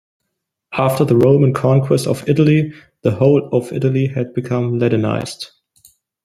[0.73, 5.51] After the Roman conquest of Italy "the whole of Italy had become Latinized".